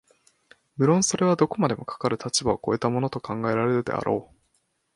[0.77, 4.35] 無論それはどこまでもかかる立場を越えたものと考えられるであろう、